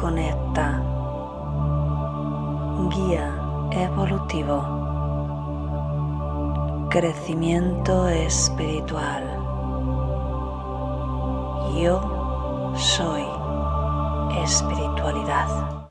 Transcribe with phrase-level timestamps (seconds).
[0.00, 0.80] conecta,
[2.94, 3.26] guía
[3.72, 4.62] evolutivo,
[6.88, 9.24] crecimiento espiritual.
[11.82, 13.24] Yo soy
[14.44, 15.90] espiritualidad.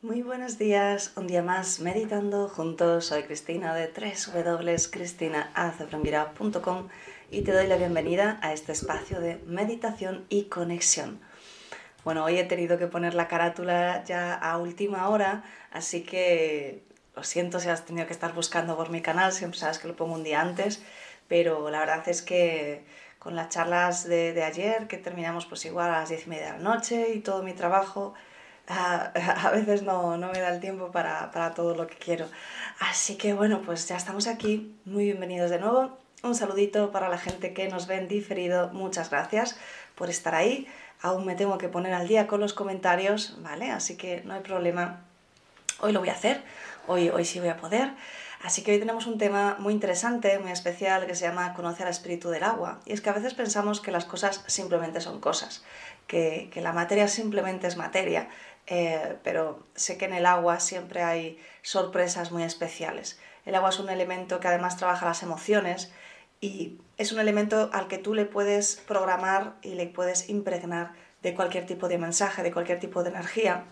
[0.00, 3.04] Muy buenos días, un día más meditando juntos.
[3.04, 6.88] Soy Cristina de www.cristinaazebrambira.com
[7.30, 11.20] y te doy la bienvenida a este espacio de meditación y conexión.
[12.06, 15.42] Bueno, hoy he tenido que poner la carátula ya a última hora,
[15.72, 16.84] así que
[17.16, 19.96] lo siento si has tenido que estar buscando por mi canal, siempre sabes que lo
[19.96, 20.84] pongo un día antes,
[21.26, 22.84] pero la verdad es que
[23.18, 26.52] con las charlas de, ayer, que terminamos pues igual a las diez y media de
[26.52, 28.14] la noche y todo mi trabajo,
[28.68, 32.28] a, veces no, me da el tiempo para, para todo lo que quiero.
[32.78, 35.98] Así que bueno, pues ya estamos aquí, muy bienvenidos de nuevo.
[36.22, 39.58] Un saludito para la gente que nos ven diferido, muchas gracias
[39.96, 40.68] por estar ahí.
[41.02, 43.70] Aún me tengo que poner al día con los comentarios, ¿vale?
[43.70, 45.02] Así que no hay problema.
[45.80, 46.42] Hoy lo voy a hacer,
[46.86, 47.90] hoy, hoy sí voy a poder.
[48.42, 51.90] Así que hoy tenemos un tema muy interesante, muy especial, que se llama Conocer al
[51.90, 52.80] espíritu del agua.
[52.84, 55.64] Y es que a veces pensamos que las cosas simplemente son cosas,
[56.06, 58.28] que, que la materia simplemente es materia,
[58.66, 63.18] eh, pero sé que en el agua siempre hay sorpresas muy especiales.
[63.44, 65.92] El agua es un elemento que además trabaja las emociones
[66.40, 70.92] y es un elemento al que tú le puedes programar y le puedes impregnar
[71.22, 73.64] de cualquier tipo de mensaje, de cualquier tipo de energía.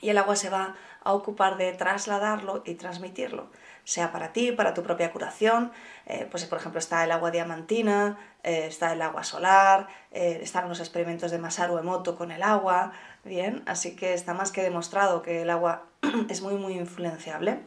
[0.00, 3.48] Y el agua se va a ocupar de trasladarlo y transmitirlo
[3.84, 5.72] sea para ti, para tu propia curación.
[6.06, 10.68] Eh, pues por ejemplo está el agua diamantina, eh, está el agua solar, eh, están
[10.68, 12.92] los experimentos de Masaru Emoto con el agua,
[13.24, 15.86] bien, así que está más que demostrado que el agua
[16.28, 17.60] es muy muy influenciable.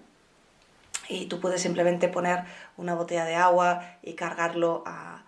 [1.10, 2.44] Y tú puedes simplemente poner
[2.78, 5.24] una botella de agua y cargarlo a,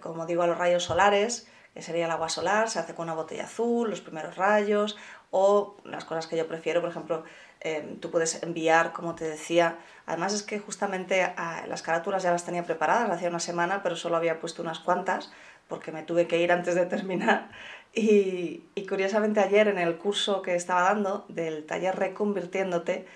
[0.00, 3.14] como digo, a los rayos solares, que sería el agua solar, se hace con una
[3.14, 4.96] botella azul, los primeros rayos,
[5.30, 7.24] o las cosas que yo prefiero, por ejemplo,
[7.60, 9.78] Em, tú puedes enviar, como te decía.
[10.06, 13.96] Además es que justamente ah, las carátulas ya las tenía preparadas hacía una semana, pero
[13.96, 15.32] solo había puesto unas cuantas
[15.68, 17.50] porque me tuve que ir antes de terminar.
[17.94, 23.06] Y, y curiosamente ayer en el curso que estaba dando del taller Reconvirtiéndote,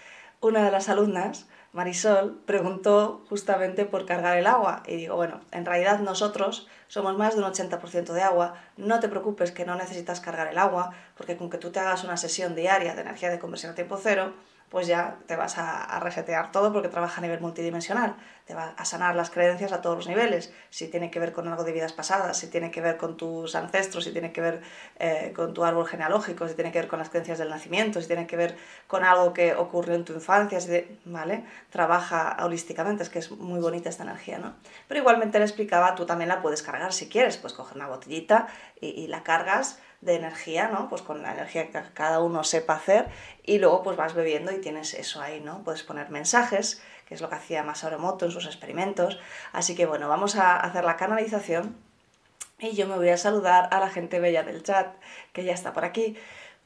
[0.41, 4.83] una de las alumnas, Marisol, preguntó justamente por cargar el agua.
[4.87, 9.09] Y digo, bueno, en realidad nosotros somos más de un 80% de agua, no te
[9.09, 12.55] preocupes que no necesitas cargar el agua, porque con que tú te hagas una sesión
[12.55, 14.35] diaria de energía de conversión a tiempo cero,
[14.73, 18.17] pues ya te vas a, resetear todo porque trabaja a nivel multidimensional,
[18.47, 21.47] te va a sanar las creencias a todos los niveles, si tiene que ver con
[21.47, 24.63] algo de vidas pasadas, si tiene que ver con tus ancestros, si tiene que ver
[24.99, 28.07] eh, con tu árbol genealógico, si tiene que ver con las creencias del nacimiento, si
[28.07, 28.57] tiene que ver
[28.87, 30.59] con algo que ocurrió en tu infancia,
[31.05, 31.45] ¿vale?
[31.69, 34.55] Trabaja holísticamente, es que es muy bonita esta energía, ¿no?
[34.89, 38.47] Pero igualmente le explicaba, tú también la puedes cargar si quieres, pues coger una botellita
[38.81, 40.89] y la cargas de energía, ¿no?
[40.89, 43.09] Pues con la energía que cada uno sepa hacer
[43.45, 45.63] y luego pues vas bebiendo y tienes eso ahí, ¿no?
[45.63, 49.19] Puedes poner mensajes, que es lo que hacía Masaru en sus experimentos.
[49.53, 51.77] Así que bueno, vamos a hacer la canalización
[52.59, 54.95] y yo me voy a saludar a la gente bella del chat
[55.33, 56.17] que ya está por aquí.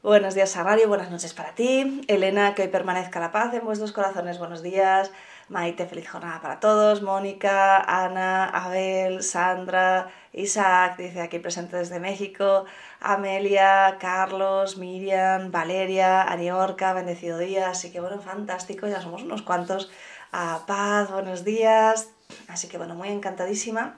[0.01, 2.01] Buenos días, Sarario, buenas noches para ti.
[2.07, 5.11] Elena, que hoy permanezca la paz en vuestros corazones, buenos días.
[5.49, 7.01] Maite, feliz jornada para todos.
[7.01, 12.65] Mónica, Ana, Abel, Sandra, Isaac, dice aquí presente desde México.
[12.99, 17.69] Amelia, Carlos, Miriam, Valeria, Aniorca, bendecido día.
[17.69, 19.89] Así que bueno, fantástico, ya somos unos cuantos.
[20.33, 22.09] A Paz, buenos días.
[22.49, 23.95] Así que bueno, muy encantadísima.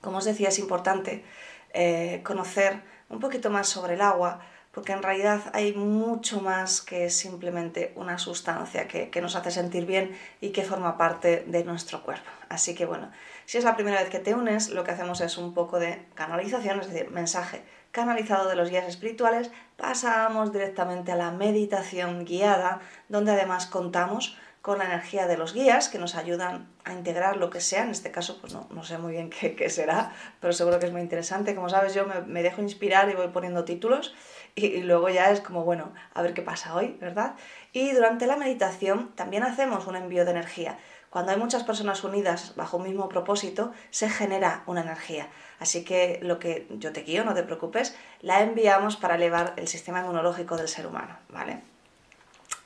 [0.00, 1.24] Como os decía, es importante
[1.72, 4.40] eh, conocer un poquito más sobre el agua
[4.78, 10.16] porque en realidad hay mucho más que simplemente una sustancia que, nos hace sentir bien
[10.40, 12.30] y que forma parte de nuestro cuerpo.
[12.48, 13.10] Así que bueno,
[13.44, 16.06] si es la primera vez que te unes, lo que hacemos es un poco de
[16.14, 22.80] canalización, es decir, mensaje canalizado de los guías espirituales, pasamos directamente a la meditación guiada,
[23.08, 27.50] donde además contamos con la energía de los guías que nos ayudan a integrar lo
[27.50, 27.82] que sea.
[27.84, 31.00] En este caso, pues no, sé muy bien qué, será, pero seguro que es muy
[31.00, 31.56] interesante.
[31.56, 34.14] Como sabes, yo me, me dejo inspirar y voy poniendo títulos
[34.54, 37.34] y, luego ya es como, bueno, a ver qué pasa hoy, ¿verdad?
[37.72, 40.78] Y durante la meditación también hacemos un envío de energía.
[41.10, 45.28] Cuando hay muchas personas unidas bajo un mismo propósito, se genera una energía.
[45.58, 49.68] Así que lo que yo te guío, no te preocupes, la enviamos para elevar el
[49.68, 51.62] sistema inmunológico del ser humano, ¿vale?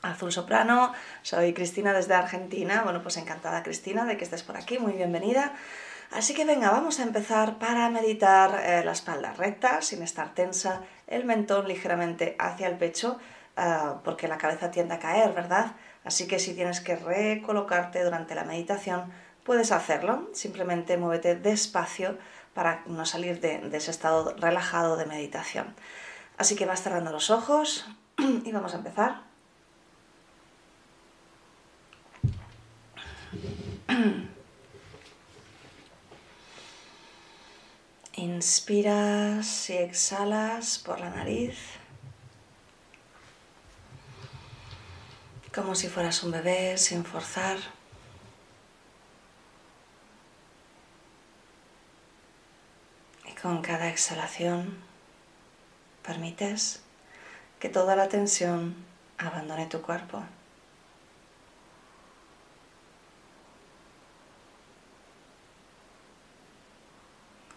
[0.01, 0.91] Azul Soprano,
[1.21, 2.81] soy Cristina desde Argentina.
[2.83, 5.53] Bueno, pues encantada Cristina de que estés por aquí, muy bienvenida.
[6.11, 10.81] Así que venga, vamos a empezar para meditar eh, la espalda recta, sin estar tensa,
[11.15, 13.17] el mentón ligeramente hacia el pecho,
[13.57, 15.73] ah, porque la cabeza tiende a caer, ¿verdad?
[16.03, 19.11] Así que si tienes que recolocarte durante la meditación,
[19.43, 20.29] puedes hacerlo.
[20.33, 22.17] Simplemente muévete despacio
[22.53, 25.75] para no salir de, de ese estado relajado de meditación.
[26.37, 27.87] Así que vas cerrando los ojos
[28.17, 29.21] y vamos a empezar.
[38.15, 41.57] Inspiras y exhalas por la nariz.
[45.53, 47.57] Como si fueras un bebé sin forzar.
[53.27, 54.77] Y con cada exhalación
[56.03, 56.83] permites
[57.59, 58.75] que toda la tensión
[59.17, 60.23] abandone tu cuerpo.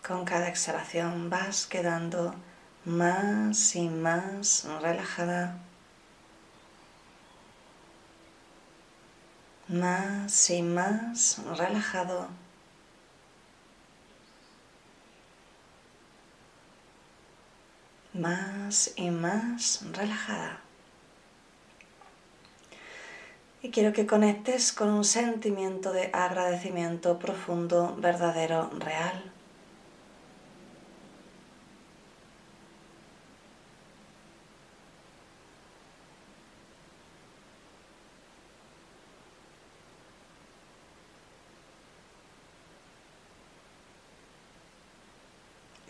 [0.06, 2.32] Con cada exhalación vas quedando
[2.84, 5.58] más y más relajada,
[9.66, 12.28] más y más relajado.
[18.12, 20.60] Más y más relajada.
[23.60, 29.35] Y quiero que conectes con un sentimiento de agradecimiento profundo, verdadero, real.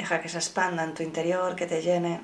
[0.07, 2.21] Deja que se expanda en tu interior, que te llene.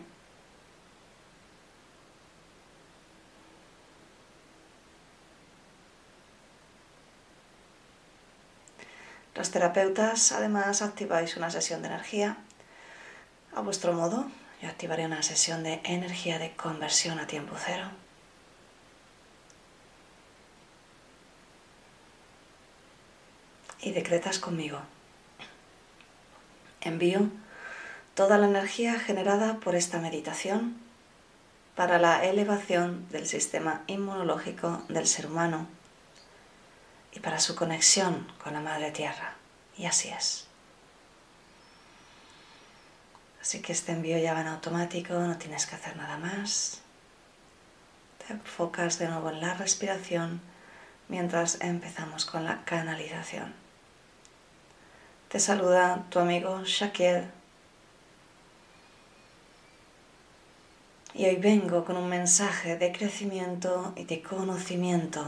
[9.35, 12.37] Los terapeutas además activáis una sesión de energía
[13.53, 14.31] a vuestro modo.
[14.61, 17.91] Yo activaré una sesión de energía de conversión a tiempo cero.
[23.81, 24.79] Y decretas conmigo.
[26.81, 27.42] Envío
[28.15, 30.77] toda la energía generada por esta meditación
[31.75, 35.67] para la elevación del sistema inmunológico del ser humano
[37.13, 39.35] y para su conexión con la Madre Tierra.
[39.77, 40.47] Y así es.
[43.41, 46.81] Así que este envío ya va en automático, no tienes que hacer nada más.
[48.25, 50.41] Te enfocas de nuevo en la respiración
[51.09, 53.55] mientras empezamos con la canalización.
[55.29, 57.42] Te saluda tu amigo Shakir
[61.15, 65.23] Y hoy vengo con un mensaje de crecimiento y de conocimiento.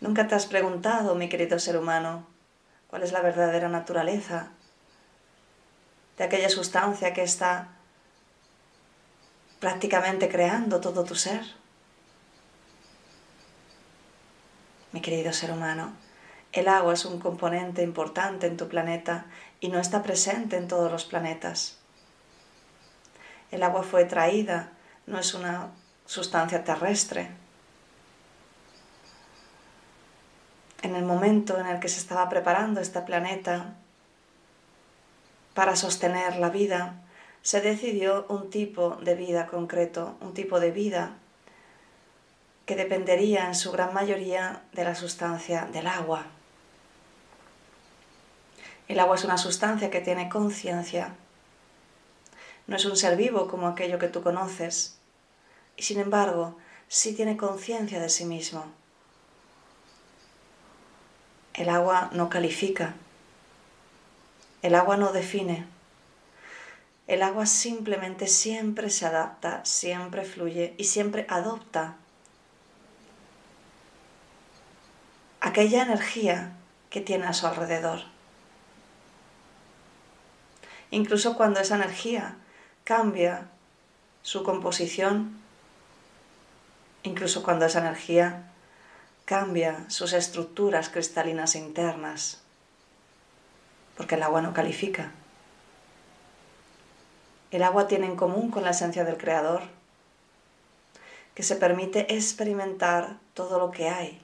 [0.00, 2.24] Nunca te has preguntado, mi querido ser humano,
[2.88, 4.50] cuál es la verdadera naturaleza
[6.16, 7.68] de aquella sustancia que está
[9.58, 11.42] prácticamente creando todo tu ser.
[14.92, 15.92] Mi querido ser humano,
[16.52, 19.26] el agua es un componente importante en tu planeta
[19.58, 21.80] y no está presente en todos los planetas.
[23.54, 24.72] El agua fue traída,
[25.06, 25.68] no es una
[26.06, 27.30] sustancia terrestre.
[30.82, 33.74] En el momento en el que se estaba preparando este planeta
[35.54, 37.00] para sostener la vida,
[37.42, 41.12] se decidió un tipo de vida concreto, un tipo de vida
[42.66, 46.26] que dependería en su gran mayoría de la sustancia del agua.
[48.88, 51.14] El agua es una sustancia que tiene conciencia,
[52.66, 54.98] no es un ser vivo como aquello que tú conoces,
[55.76, 56.56] y sin embargo
[56.88, 58.64] sí tiene conciencia de sí mismo.
[61.52, 62.94] El agua no califica,
[64.62, 65.66] el agua no define,
[67.06, 71.96] el agua simplemente siempre se adapta, siempre fluye y siempre adopta
[75.40, 76.56] aquella energía
[76.88, 78.00] que tiene a su alrededor.
[80.90, 82.36] Incluso cuando esa energía
[82.84, 83.48] cambia
[84.22, 85.40] su composición,
[87.02, 88.50] incluso cuando esa energía
[89.24, 92.42] cambia sus estructuras cristalinas internas,
[93.96, 95.12] porque el agua no califica.
[97.50, 99.62] El agua tiene en común con la esencia del Creador
[101.34, 104.20] que se permite experimentar todo lo que hay,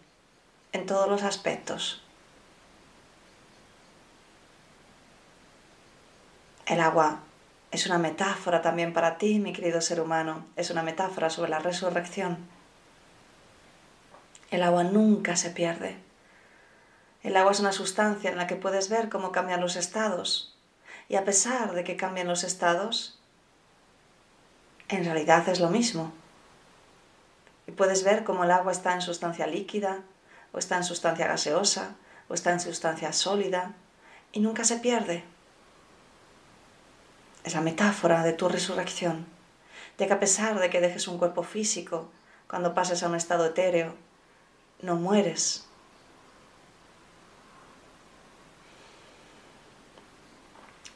[0.73, 2.02] en todos los aspectos.
[6.67, 7.21] El agua
[7.70, 11.60] es una metáfora también para ti, mi querido ser humano, es una metáfora sobre la
[11.60, 12.38] resurrección.
[14.50, 15.96] El agua nunca se pierde.
[17.22, 20.56] El agua es una sustancia en la que puedes ver cómo cambian los estados.
[21.08, 23.18] Y a pesar de que cambian los estados,
[24.88, 26.12] en realidad es lo mismo.
[27.68, 30.02] Y puedes ver cómo el agua está en sustancia líquida,
[30.52, 31.94] o está en sustancia gaseosa,
[32.28, 33.74] o está en sustancia sólida,
[34.32, 35.22] y nunca se pierde.
[37.44, 39.26] Es la metáfora de tu resurrección,
[39.99, 42.11] de que a pesar de que dejes un cuerpo físico,
[42.49, 43.94] cuando pases a un estado etéreo,
[44.82, 45.66] no mueres.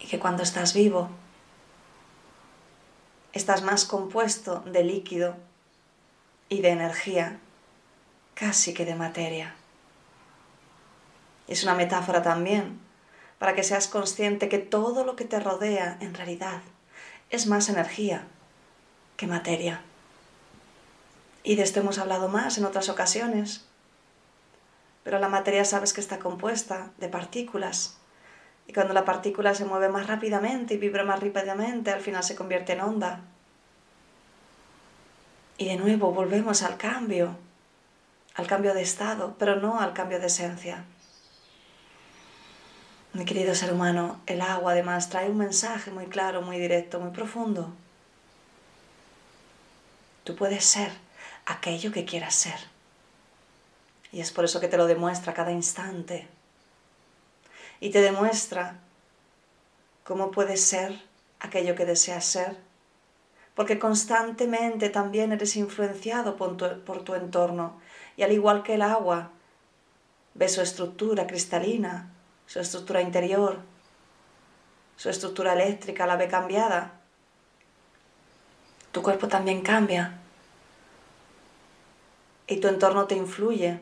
[0.00, 1.08] Y que cuando estás vivo,
[3.32, 5.36] estás más compuesto de líquido
[6.48, 7.38] y de energía,
[8.34, 9.54] casi que de materia.
[11.46, 12.83] Es una metáfora también
[13.44, 16.62] para que seas consciente que todo lo que te rodea en realidad
[17.28, 18.26] es más energía
[19.18, 19.82] que materia.
[21.42, 23.66] Y de esto hemos hablado más en otras ocasiones.
[25.02, 27.98] Pero la materia sabes que está compuesta de partículas.
[28.66, 32.36] Y cuando la partícula se mueve más rápidamente y vibra más rápidamente, al final se
[32.36, 33.20] convierte en onda.
[35.58, 37.36] Y de nuevo volvemos al cambio,
[38.36, 40.86] al cambio de estado, pero no al cambio de esencia.
[43.14, 47.12] Mi querido ser humano, el agua además trae un mensaje muy claro, muy directo, muy
[47.12, 47.72] profundo.
[50.24, 50.90] Tú puedes ser
[51.46, 52.58] aquello que quieras ser.
[54.10, 56.26] Y es por eso que te lo demuestra cada instante.
[57.78, 58.80] Y te demuestra
[60.02, 61.00] cómo puedes ser
[61.38, 62.56] aquello que deseas ser.
[63.54, 67.80] Porque constantemente también eres influenciado por tu, por tu entorno.
[68.16, 69.30] Y al igual que el agua,
[70.34, 72.10] ve su estructura cristalina,
[72.46, 73.60] su estructura interior,
[74.96, 77.00] su estructura eléctrica la ve cambiada.
[78.92, 80.20] Tu cuerpo también cambia.
[82.46, 83.80] Y tu entorno te influye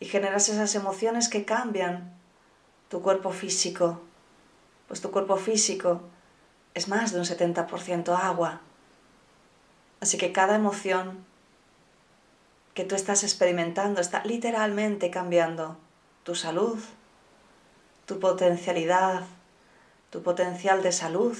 [0.00, 2.14] y generas esas emociones que cambian
[2.88, 4.00] tu cuerpo físico.
[4.88, 6.00] Pues tu cuerpo físico
[6.74, 8.60] es más de un 70% agua.
[10.00, 11.24] Así que cada emoción
[12.74, 15.76] que tú estás experimentando está literalmente cambiando
[16.22, 16.78] tu salud,
[18.08, 19.24] tu potencialidad,
[20.08, 21.36] tu potencial de salud,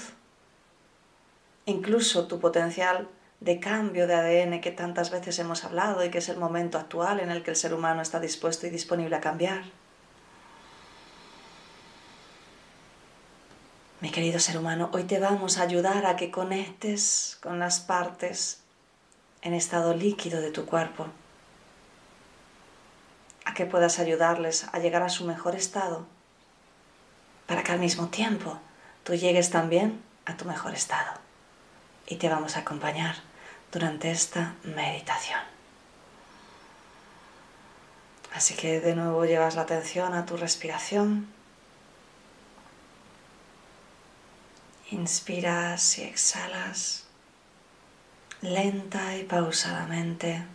[1.65, 3.07] incluso tu potencial
[3.39, 7.21] de cambio de ADN que tantas veces hemos hablado y que es el momento actual
[7.21, 9.63] en el que el ser humano está dispuesto y disponible a cambiar.
[14.01, 18.61] Mi querido ser humano, hoy te vamos a ayudar a que conectes con las partes
[19.41, 21.07] en estado líquido de tu cuerpo,
[23.43, 26.05] a que puedas ayudarles a llegar a su mejor estado
[27.49, 28.59] para que al mismo tiempo
[29.03, 31.13] tú llegues también a tu mejor estado.
[32.05, 33.15] Y te vamos a acompañar
[33.71, 35.39] durante esta meditación.
[38.35, 41.27] Así que de nuevo llevas la atención a tu respiración.
[44.91, 47.07] Inspiras y exhalas
[48.41, 50.45] lenta y pausadamente.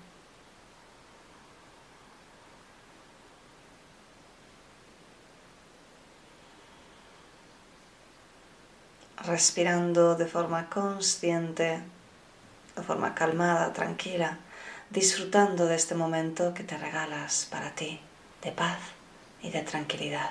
[9.26, 11.80] Respirando de forma consciente,
[12.76, 14.38] de forma calmada, tranquila,
[14.90, 18.00] disfrutando de este momento que te regalas para ti,
[18.42, 18.78] de paz
[19.42, 20.30] y de tranquilidad.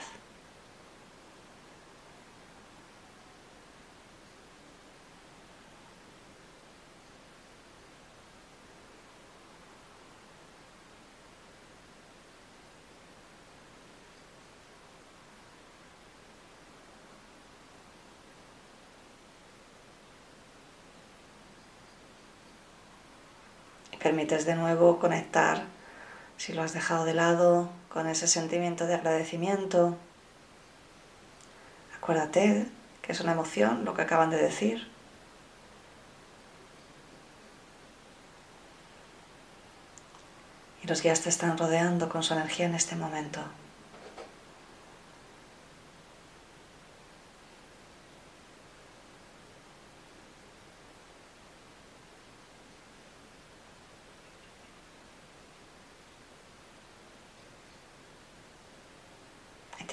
[24.04, 25.64] Permites de nuevo conectar,
[26.36, 29.98] si lo has dejado de lado, con ese sentimiento de agradecimiento.
[31.96, 32.68] Acuérdate
[33.02, 34.92] que es una emoción lo que acaban de decir.
[40.84, 43.40] Y los guías te están rodeando con su energía en este momento.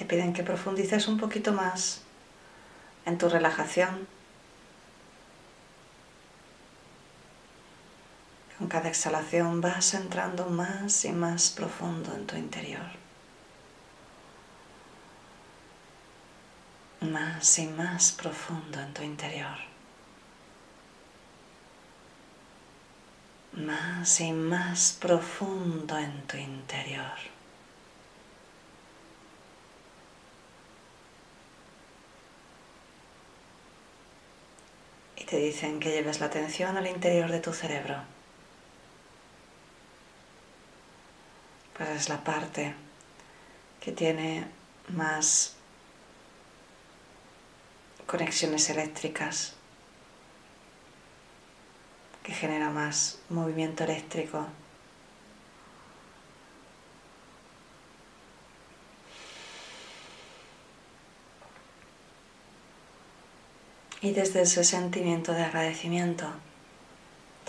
[0.11, 2.01] piden que profundices un poquito más
[3.05, 4.07] en tu relajación
[8.61, 12.91] Con cada exhalación vas entrando más y más profundo en tu interior.
[16.99, 19.57] Más y más profundo en tu interior.
[23.53, 27.40] Más y más profundo en tu interior.
[35.21, 38.01] Y te dicen que lleves la atención al interior de tu cerebro.
[41.77, 42.73] pues es la parte
[43.79, 44.47] que tiene
[44.89, 45.55] más
[48.07, 49.53] conexiones eléctricas,
[52.23, 54.47] que genera más movimiento eléctrico.
[64.01, 66.25] Y desde ese sentimiento de agradecimiento,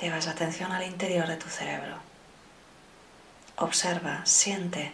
[0.01, 1.97] llevas la atención al interior de tu cerebro.
[3.57, 4.93] Observa, siente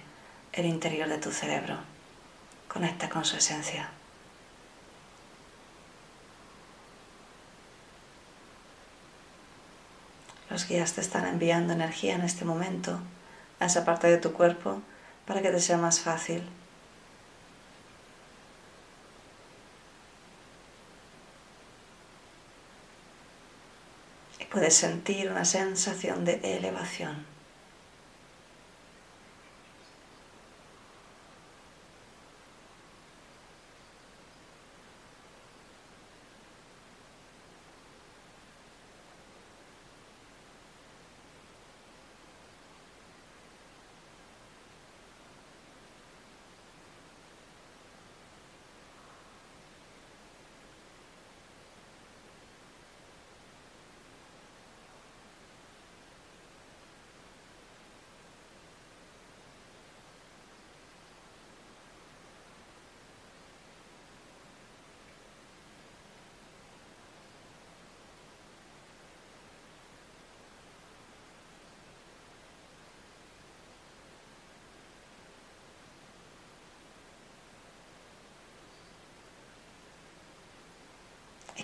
[0.53, 1.77] el interior de tu cerebro.
[2.69, 3.91] Conecta con su esencia.
[10.51, 13.01] Los guías te están enviando energía en este momento
[13.59, 14.81] a esa parte de tu cuerpo
[15.27, 16.43] para que te sea más fácil.
[24.59, 27.38] Puedes sentir una sensación de elevación.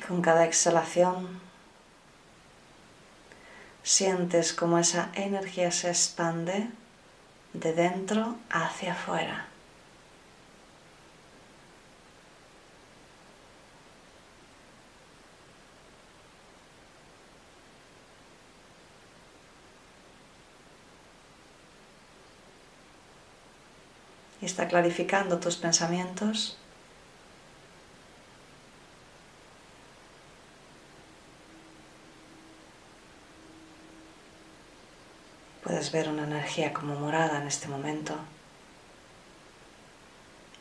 [0.07, 1.41] Con cada exhalación
[3.83, 6.69] sientes como esa energía se expande
[7.53, 9.49] de dentro hacia afuera.
[24.41, 26.59] Y está clarificando tus pensamientos
[35.93, 38.15] Ver una energía como morada en este momento,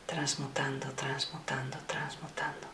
[0.06, 2.68] transmutando, transmutando, transmutando.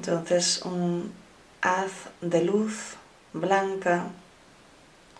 [0.00, 1.12] Entonces un
[1.60, 2.96] haz de luz
[3.34, 4.04] blanca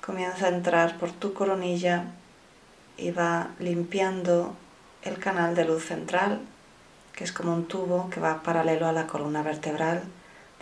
[0.01, 2.05] comienza a entrar por tu coronilla
[2.97, 4.57] y va limpiando
[5.03, 6.41] el canal de luz central,
[7.13, 10.03] que es como un tubo que va paralelo a la columna vertebral,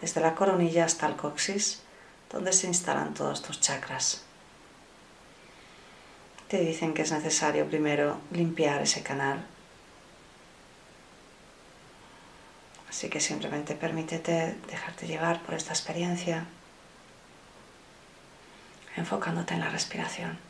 [0.01, 1.83] desde la coronilla hasta el coxis,
[2.33, 4.25] donde se instalan todos tus chakras.
[6.49, 9.45] Te dicen que es necesario primero limpiar ese canal
[12.89, 16.47] Así que simplemente permítete dejarte llevar por esta experiencia,
[18.97, 20.48] enfocándote en la respiración.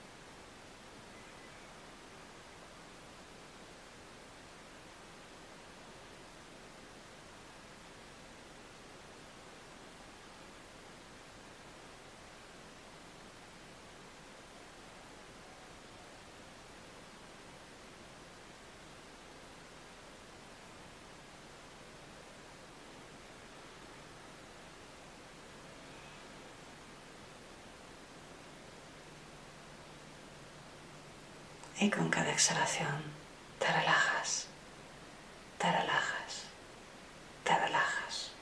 [31.80, 33.02] Y con cada exhalación
[33.60, 34.48] te relajas,
[35.58, 36.44] te relajas,
[37.44, 38.32] te relajas.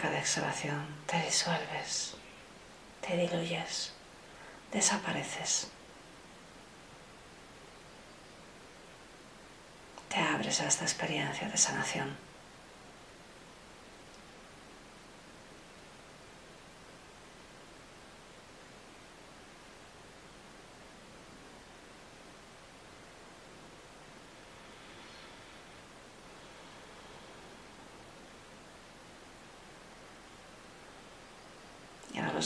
[0.00, 2.14] cada exhalación te disuelves,
[3.00, 3.92] te diluyes,
[4.72, 5.68] desapareces.
[10.08, 12.29] Te abres a esta experiencia de sanación.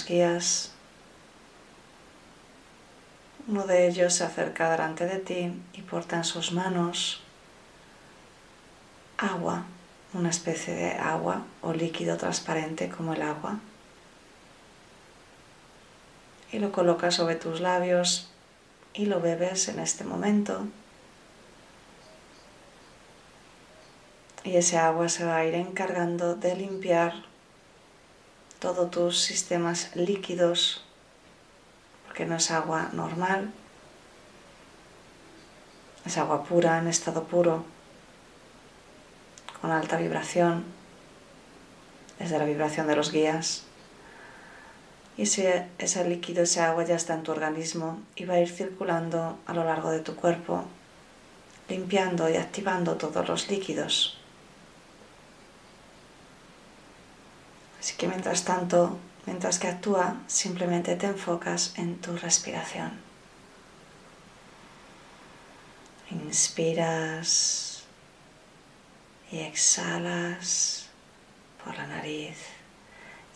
[0.07, 0.73] Guías.
[3.47, 7.21] Uno de ellos se acerca delante de ti y porta en sus manos
[9.19, 9.64] agua,
[10.12, 13.59] una especie de agua o líquido transparente como el agua.
[16.53, 18.31] Y lo colocas sobre tus labios
[18.93, 20.67] y lo bebes en este momento.
[24.45, 27.34] Y ese agua se va a ir encargando de limpiar
[28.59, 30.85] todos tus sistemas líquidos,
[32.07, 33.53] porque no es agua normal,
[36.05, 37.64] es agua pura en estado puro,
[39.61, 40.64] con alta vibración,
[42.19, 43.64] desde la vibración de los guías.
[45.17, 48.51] Y ese, ese líquido, ese agua ya está en tu organismo y va a ir
[48.51, 50.64] circulando a lo largo de tu cuerpo,
[51.69, 54.19] limpiando y activando todos los líquidos.
[57.85, 62.92] Así que mientras tanto, mientras que actúa, simplemente te enfocas en tu respiración.
[66.11, 67.85] Inspiras
[69.31, 70.87] y exhalas
[71.62, 72.38] por la nariz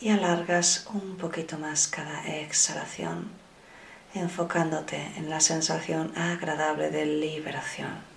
[0.00, 3.30] y alargas un poquito más cada exhalación,
[4.14, 8.07] enfocándote en la sensación agradable de liberación.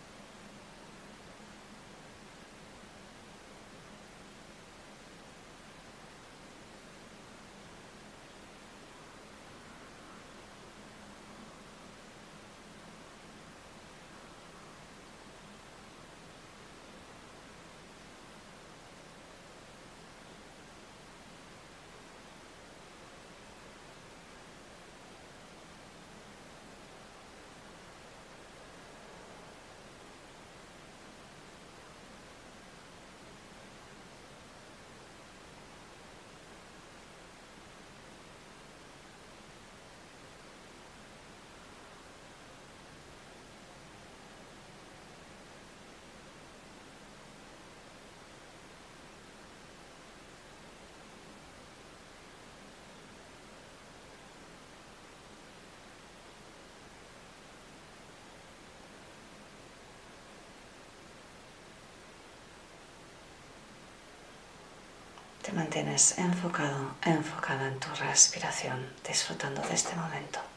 [65.53, 70.50] Mantienes enfocado, enfocada en tu respiración, disfrutando de este momento.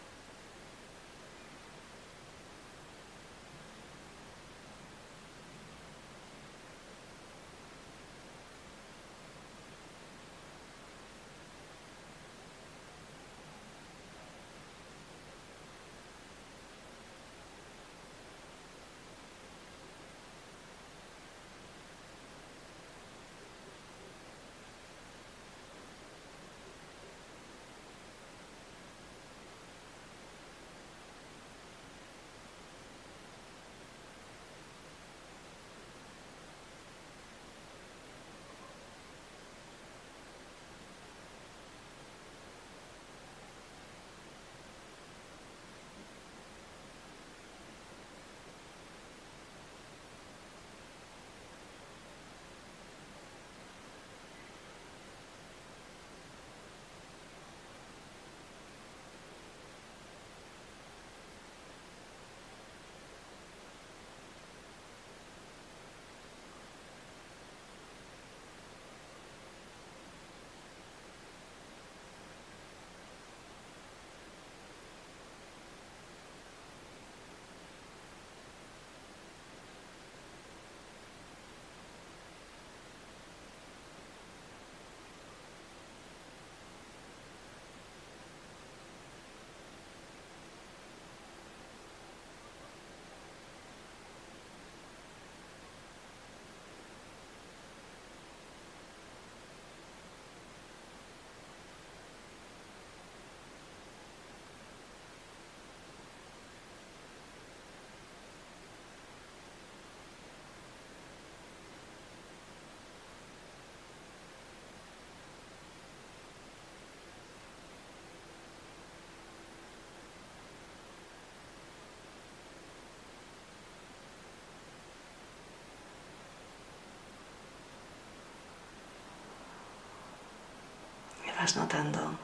[131.56, 132.18] Notando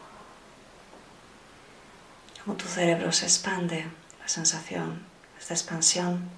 [2.43, 3.87] cómo tu cerebro se expande,
[4.21, 5.05] la sensación,
[5.39, 6.29] esta expansión,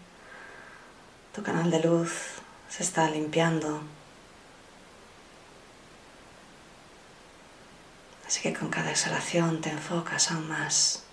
[1.33, 2.13] tu canal de luz
[2.69, 3.83] se está limpiando.
[8.27, 11.05] Así que con cada exhalación te enfocas aún más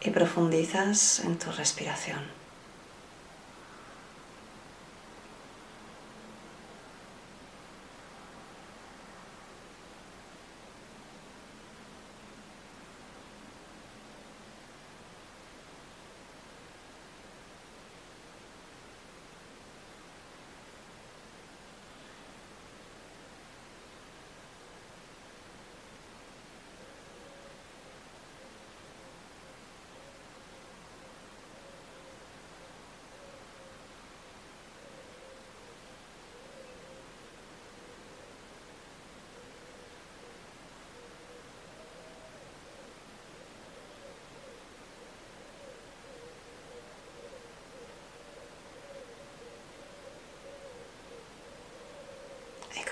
[0.00, 2.41] y profundizas en tu respiración.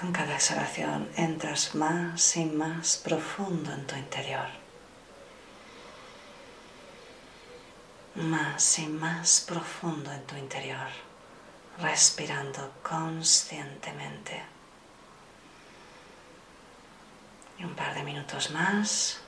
[0.00, 4.48] Con cada exhalación entras más y más profundo en tu interior.
[8.14, 10.88] Más y más profundo en tu interior,
[11.80, 14.42] respirando conscientemente.
[17.58, 19.20] Y un par de minutos más.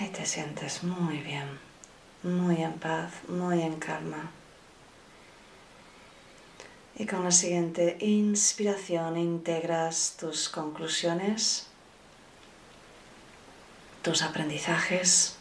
[0.00, 1.58] Ahí te sientes muy bien,
[2.22, 4.30] muy en paz, muy en calma.
[6.96, 11.66] Y con la siguiente inspiración integras tus conclusiones,
[14.00, 15.36] tus aprendizajes.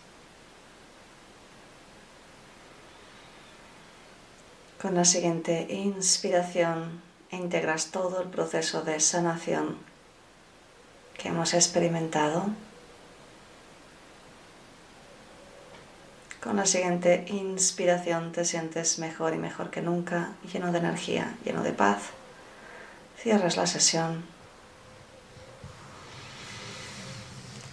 [4.82, 9.78] Con la siguiente inspiración integras todo el proceso de sanación
[11.18, 12.50] que hemos experimentado.
[16.42, 21.64] Con la siguiente inspiración te sientes mejor y mejor que nunca, lleno de energía, lleno
[21.64, 22.00] de paz.
[23.22, 24.24] Cierras la sesión.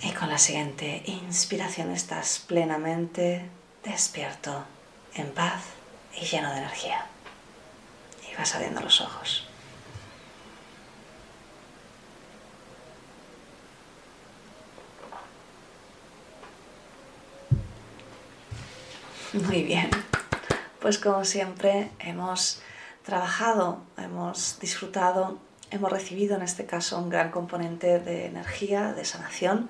[0.02, 3.48] Y con la siguiente inspiración estás plenamente
[3.84, 4.64] despierto,
[5.14, 5.62] en paz
[6.20, 7.06] y lleno de energía.
[8.28, 9.45] Y vas abriendo los ojos.
[19.44, 19.90] Muy bien.
[20.80, 22.62] Pues como siempre hemos
[23.04, 25.38] trabajado, hemos disfrutado,
[25.70, 29.68] hemos recibido en este caso un gran componente de energía, de sanación.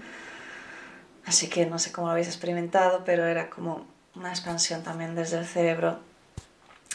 [1.24, 5.38] Así que no sé cómo lo habéis experimentado, pero era como una expansión también desde
[5.38, 5.98] el cerebro.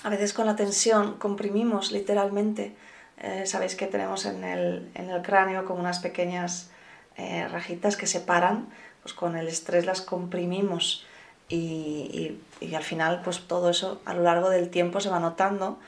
[0.03, 2.73] A veces con la tensión comprimimos literalmente.
[3.17, 6.69] Eh, sabéis que tenemos en el, cráneo como unas pequeñas
[7.17, 8.69] eh, rajitas que se paran,
[9.03, 11.05] pues con el estrés las comprimimos
[11.51, 15.79] y, al final pues todo eso a lo largo del tiempo se va notando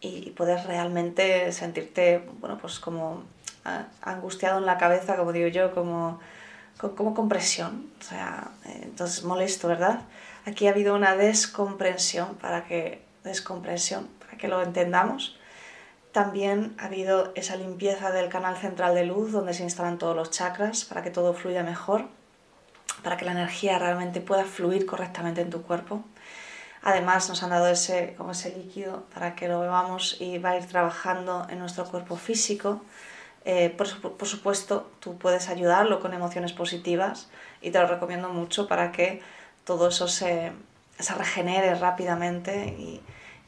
[0.00, 3.22] y puedes realmente sentirte, bueno, pues como
[3.64, 6.18] ah, angustiado en la cabeza, como digo yo, como,
[6.78, 10.00] como compresión, o sea, eh, entonces molesto, ¿verdad?
[10.44, 15.38] Aquí ha habido una descomprensión para que, descompresión, para que lo entendamos.
[16.10, 20.30] También ha habido esa limpieza del canal central de luz donde se instalan todos los
[20.30, 22.08] chakras para que todo fluya mejor
[23.02, 26.04] para que la energía realmente pueda fluir correctamente en tu cuerpo.
[26.82, 30.56] Además nos han dado ese, como ese líquido para que lo bebamos y va a
[30.56, 32.82] ir trabajando en nuestro cuerpo físico.
[33.44, 37.28] Eh, por, supuesto, tú puedes ayudarlo con emociones positivas
[37.60, 39.20] y te lo recomiendo mucho para que
[39.64, 40.52] todo eso se,
[40.98, 43.00] se regenere rápidamente y,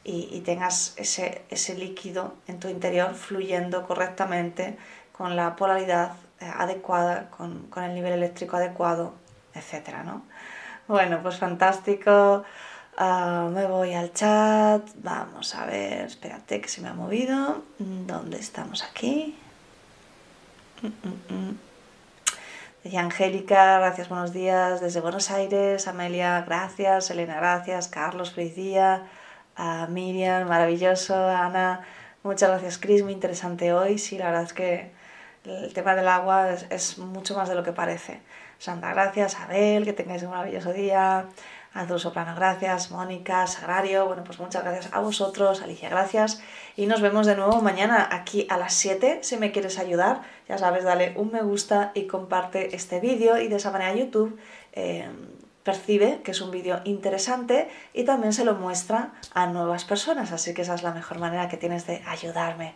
[0.03, 4.77] y, tengas ese, ese, líquido en tu interior fluyendo correctamente
[5.11, 9.13] con la polaridad eh, adecuada, con, con el nivel eléctrico adecuado
[9.55, 10.23] etcétera, ¿no?
[10.87, 12.43] Bueno, pues fantástico.
[12.97, 14.87] Ah, me voy al chat.
[14.97, 17.63] Vamos a ver, espérate que se me ha movido.
[17.79, 19.37] ¿Dónde estamos aquí?
[20.81, 21.57] Mm, mm, mm.
[22.83, 24.79] Decía Angélica, gracias, buenos días.
[24.79, 27.09] Desde Buenos Aires, Amelia, gracias.
[27.09, 27.87] Elena, gracias.
[27.87, 29.07] Carlos, feliz día.
[29.57, 31.15] Ah, Miriam, maravilloso.
[31.15, 31.81] Ana,
[32.21, 32.77] muchas gracias.
[32.77, 33.97] Chris, muy interesante hoy.
[33.97, 34.91] Sí, la verdad es que
[35.45, 38.21] el tema del agua es mucho más de lo que parece.
[38.57, 39.35] Santa, gracias.
[39.39, 41.27] Abel, que tengáis un maravilloso día.
[41.75, 42.89] Azul Soprano, gracias.
[42.89, 45.61] Mónica, Sagrario, bueno, pues muchas gracias a vosotros.
[45.61, 46.41] Alicia, gracias.
[46.77, 49.19] Y nos vemos de nuevo mañana aquí a las 7.
[49.23, 53.49] Si me quieres ayudar, ya sabes, dale un me gusta y comparte este vídeo y
[53.49, 54.39] de esa manera YouTube
[54.71, 55.09] eh,
[55.63, 60.31] percibe que es un vídeo interesante y también se lo muestra a nuevas personas.
[60.31, 62.75] Así que esa es la mejor manera que tienes de ayudarme.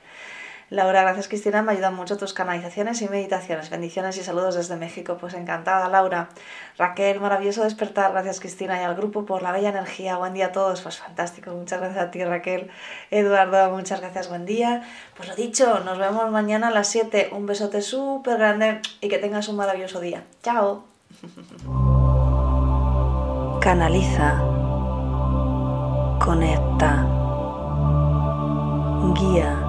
[0.69, 3.71] Laura, gracias Cristina, me ayudan mucho tus canalizaciones y meditaciones.
[3.71, 5.17] Bendiciones y saludos desde México.
[5.19, 6.29] Pues encantada, Laura.
[6.77, 8.11] Raquel, maravilloso despertar.
[8.11, 10.17] Gracias Cristina y al grupo por la bella energía.
[10.17, 10.81] Buen día a todos.
[10.81, 11.51] Pues fantástico.
[11.51, 12.69] Muchas gracias a ti, Raquel.
[13.09, 14.29] Eduardo, muchas gracias.
[14.29, 14.83] Buen día.
[15.17, 17.31] Pues lo dicho, nos vemos mañana a las 7.
[17.31, 20.23] Un besote súper grande y que tengas un maravilloso día.
[20.43, 20.83] Chao.
[23.59, 24.37] Canaliza.
[26.19, 27.07] Conecta.
[29.15, 29.68] Guía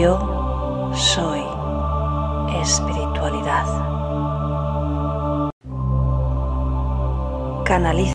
[0.00, 1.42] Yo soy
[2.62, 3.66] espiritualidad.
[7.64, 8.10] Canaliza